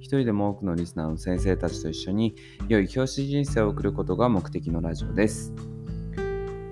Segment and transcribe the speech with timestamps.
[0.00, 2.34] 一人でも多くのリスナーの先生たちと一緒に
[2.68, 5.52] 良い教師人生を送ることが目的のラジオです。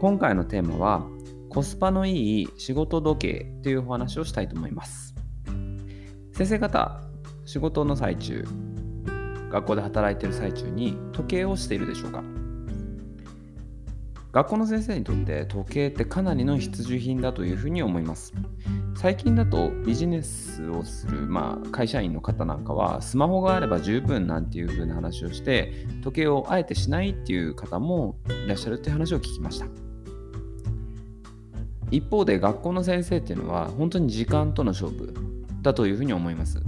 [0.00, 1.06] 今回のテーマは
[1.48, 5.14] コスパのいい仕事時計というお話をしたいと思います。
[6.32, 7.00] 先生方、
[7.44, 8.44] 仕事の最中、
[9.50, 12.22] 学校で働いている最中に時計をしているでしょうか？
[14.36, 18.34] 学校の先生にとって時計ってかなりの必需品だというふうに思います。
[18.94, 29.68] 最近だとビジネスをする、まあ、会社員の方なんかはスマホがあれば十分なんていうふうな話をして時計をあえてしないっていう方もいらっしゃるって話を聞きました。
[31.90, 35.14] 一方で学校の先生っていうのは本当に時間との勝負
[35.62, 36.62] だというふうに思います。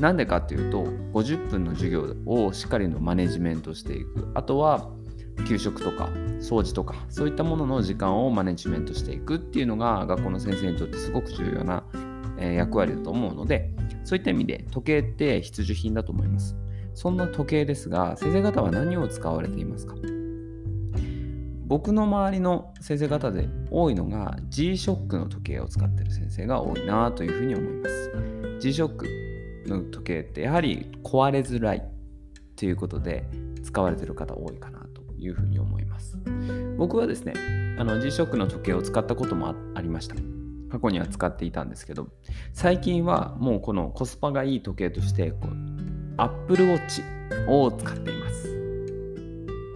[0.00, 4.90] なんでかっていうと50分の授業をしっかりのマネジメントしていくあとは
[5.44, 11.84] 給食とか掃除とかそういったものの時間をマネジメントしていくっていうのが学校の先生にとってすごく重要な、
[12.38, 13.70] 役割だと思うので
[14.04, 16.56] そういった意味で時計って必需品だと思います。
[16.94, 19.94] そんな時計ですが先生方は何を使われていますか？
[21.66, 28.12] 僕の周りの先生方で多いのが G-SHOCK の時計を使ってる先生が多いなというふうに思います。
[28.60, 31.82] G-SHOCK の時計ってやはり壊れづらい
[32.54, 33.28] ということで
[33.64, 34.85] 使われてる方多いかな
[35.18, 36.18] いうふうに思います。
[36.78, 37.34] 僕はですね、
[37.78, 40.16] あの G-SHOCK の時計を使ったこともありました。
[40.70, 42.08] 過去には使っていたんですけど、
[42.52, 45.52] 最近はもうこのコスパがいい時計としてこう、
[46.16, 47.02] Apple Watch
[47.48, 48.56] を使っています。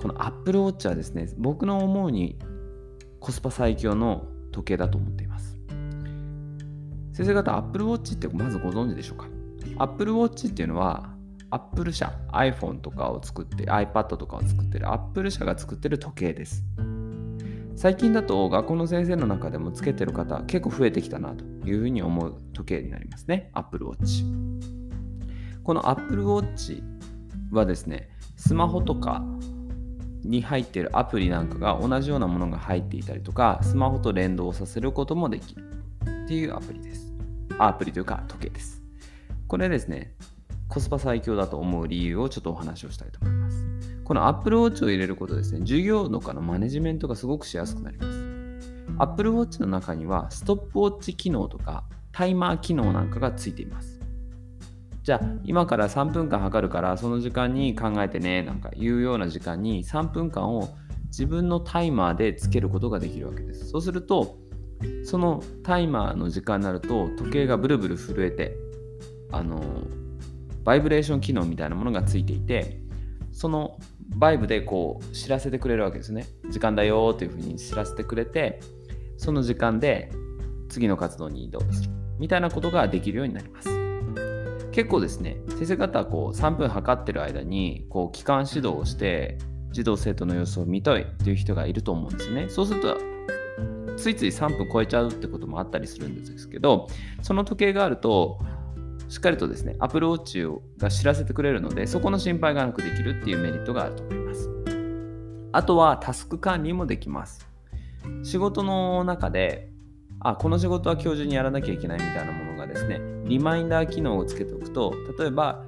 [0.01, 2.39] この Apple Watch はですね、僕の思うに
[3.21, 5.59] コスパ最強の時計だと思っています。
[7.13, 9.29] 先生方、Apple Watch ってまずご存知でしょうか
[9.79, 11.15] ?Apple Watch っていうのは
[11.51, 16.65] Apple 社、iPhone とかを作って、iPad とかを作ってる Apple 社が作ってる時計です。
[17.77, 23.51] 最近だと学校の先生の中でもつけてる方結構増えてきたなというふうに思う時計になりますね。
[23.55, 24.23] Apple Watch。
[25.63, 26.83] この Apple Watch
[27.51, 29.25] はですね、スマホとか
[30.23, 35.65] に入ってるアプリなんかが同じようなものが入っていたりとか、スマホと連動させることもできる
[36.25, 37.13] っていうアプリです。
[37.59, 38.83] アプリというか時計です。
[39.47, 40.15] これですね、
[40.71, 43.67] コスパ最強だと思う理由をちょっとお話をしたいと思います。
[44.05, 48.19] この Apple Watch を入れることですね、授業とかのマネジメントがすごくしやすくなります。
[48.99, 54.01] Apple Watch の中にはストップウォッチ機能とかタイマー機能なんかがついています。
[55.03, 60.69] じゃあ今から3分間測るからその時間に考えてねなんかいうような時間に3分間を
[61.07, 63.71] 自分のタイマーでつけることができるわけです。
[63.71, 64.37] そうすると
[65.05, 68.57] そのタイマーの時間になると時計がブルブル震えて
[69.33, 69.61] あの
[70.65, 72.81] バイブレーション機能みたいなものがついていて
[73.33, 73.79] その
[74.09, 76.27] バイブでこう知らせてくれるわけですね。
[76.51, 78.61] 時間だよというふうに知らせてくれて
[79.17, 80.11] その時間で
[80.69, 83.69] 次の活動に移動するみたいなことができるようになります。
[84.73, 89.39] 結構ですね先生方はこう3分測ってる間にこう機関指導をして
[89.73, 92.49] 児童生徒の様子を見たいという人がいると思うんですね。
[92.49, 92.99] そうすると
[93.97, 96.89] ついつい3分超えちゃうってこともあったりするんですけど
[97.21, 98.39] その時計があると
[99.11, 100.47] しっかりとですね、アプローチ
[100.79, 104.49] が知らせてくれるので、そこの心配がなくできるっていうメリットがあると思います。
[105.51, 107.45] あとはタスク管理もできます。
[108.23, 109.69] 仕事の中で、
[110.21, 115.65] あ、この仕事は今日中にやらなきゃいけないみたいなものがですね、リマインダー機能をつけておくと、例えば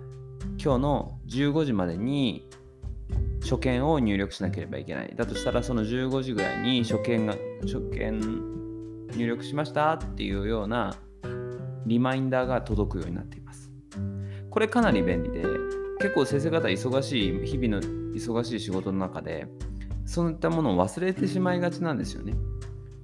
[0.63, 2.49] 今日の15時までに
[3.43, 5.13] 初見を入力しなければいけない。
[5.17, 8.21] だとしたらその15時ぐらいに初見が、初見
[9.17, 10.95] 入力しましたっていうような
[11.87, 13.71] リマインダーが届くようになっています。
[14.51, 15.45] これかなり便利で、
[15.99, 17.83] 結構先生方忙しい、日々の
[18.15, 19.47] 忙しい仕事の中で、
[20.05, 22.35] そういったものを忘れてしまいがちなんですよね。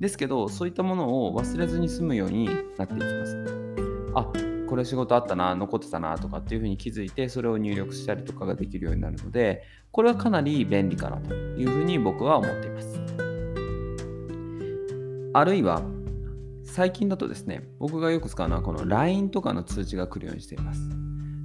[0.01, 2.47] ですけど、そういったものを忘れずに済むように
[2.77, 3.37] なっていきます。
[4.15, 4.33] あ
[4.69, 13.01] これ仕事あったな、残ってたなとかっていうふうに気づいて、それを入力したりとかができるようになるので、これはかなり便利かなというふうに僕は思っています。
[15.33, 15.83] あるいは、
[16.69, 20.81] 最近だとですね、僕がよく使うのはこの LINE とかの通知が来るようにしています。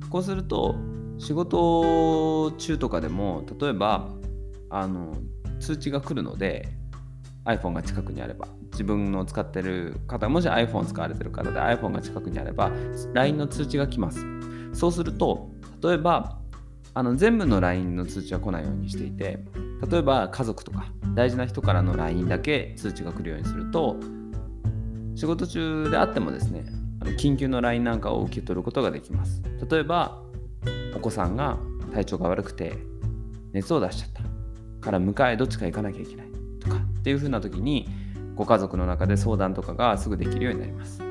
[0.09, 0.75] こうすると、
[1.17, 4.09] 仕事中とかでも、例えば、
[4.69, 5.15] あの
[5.59, 6.67] 通知が来るので、
[7.45, 12.71] iPhone が近くにあれば、自分の使ってる方、もし iPhone 使われてる方で iPhone が近くにあれば、
[13.13, 14.25] LINE の通知が来ます。
[14.73, 15.49] そうすると、
[15.81, 16.39] 例えば、
[16.95, 19.39] あの全部の LINE の通知は来ないようにしていて
[19.89, 20.85] 例えば家族とか
[21.15, 23.97] 大事な人からの LINE だけ通知が来るようにすると
[25.15, 26.65] 仕事中であってもですね
[27.01, 29.41] あの緊急の LINE なんかを受け取ることができます。
[29.69, 30.21] 例えば
[30.95, 31.57] お子さんが
[31.93, 32.73] 体調が悪くて
[33.51, 34.23] 熱を出しちゃった。
[34.81, 36.27] から迎えどっちか行かなきゃいけない。
[36.59, 37.87] とかっていう風な時に
[38.35, 41.01] ご家族の中で相談とかがすぐできるようになります。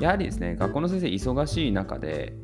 [0.00, 2.34] やはりですね学校の先生忙しい中で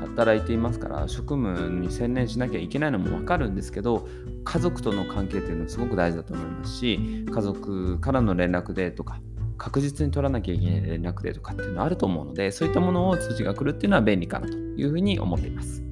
[0.00, 4.08] 働いていますから職務に専念しなきゃいけないのも分かるんですけど
[4.44, 9.20] 家族との関係っていうのはすごく大事だと思いますし家族からの連絡でとか
[9.56, 15.82] 確実に取らなきゃいけない連絡でとかっていうのはあると思うのでそういったものを通知が来るっていうのは便利かなというふうに思っています。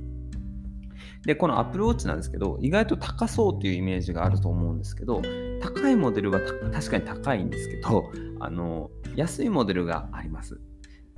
[1.24, 5.22] でこの Apple Watch なんですけど意外と高そうっていうイメージがあると思うんですけど
[5.62, 6.40] 高いモデルは
[6.70, 10.60] 確かに高いんですけどあの安いモデルがあります。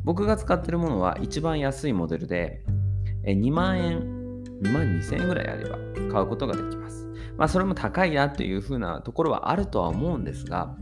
[0.04, 2.62] 僕が使ってるものは一番安いモデルで
[3.24, 4.16] 2万円
[4.62, 5.78] 2万2000円ぐらいあれば
[6.12, 7.08] 買うことができます。
[7.36, 10.76] まあそれも高いなというふうなところはあるとは思うんですが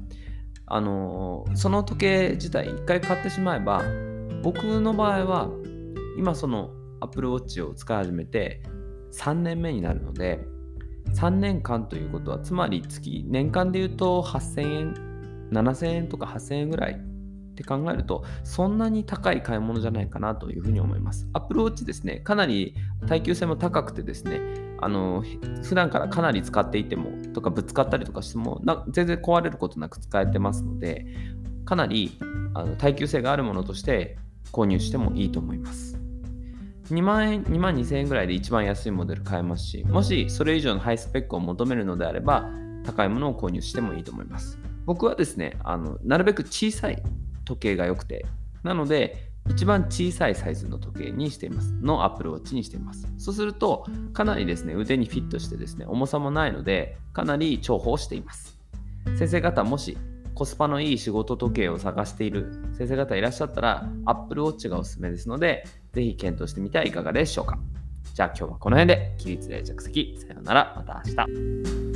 [0.67, 3.83] あのその時計自体一回買ってしまえば
[4.43, 5.51] 僕の場合は
[6.19, 6.71] 今その
[7.01, 8.63] Apple Watch を使い始めて
[9.13, 10.41] 3年目になるので
[11.15, 14.95] 3年間ということはつまり月年間で言うと8000円
[15.53, 21.29] 7000円とか8000円ぐらいって考えるとそんなに高い買い物じゃないかなというふうに思います。
[21.35, 22.75] Apple Watch ですねかなり
[23.07, 24.41] 耐久性も高くてですね
[24.85, 25.25] あの
[25.63, 28.61] 普段からかなり使っていてもとかぶつかったりとかしても
[28.91, 31.07] 全然壊れることなく使えてますので
[31.65, 32.19] かなり
[32.53, 34.19] あの耐久性があるものとして
[34.53, 35.99] 購入してもいいと思います。
[36.91, 42.51] 2万円2万2000円ぐらいで一番安いモデル買えますしもしそれ以上のハイスペックを求めるのであれば
[42.85, 44.59] 高いものを購入してもいいと思います。
[44.85, 47.03] 僕はですねあのなるべく小さい
[47.47, 48.27] 時計が良くて
[48.63, 51.73] なので一番小さいサイズの時計にしています。
[51.75, 53.07] の Apple Watch にしています。
[53.19, 58.59] そうすると、かなりですね、腕にフィットしてですね、重さもないので、かなり重宝しています。
[59.17, 59.97] 先生方、もし
[60.35, 67.59] コスパのいい仕事時計を探している先生方いらっしゃったら、Apple Watch がおすすめですので、ぜひ検討してみてはいかがでしょうか。
[68.15, 71.94] じゃあ今日はこの辺で、起立例着席、さようなら、また明日。